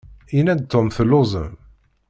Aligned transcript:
Yenna-d 0.35 0.61
Tom 0.71 0.87
telluẓem. 0.95 1.53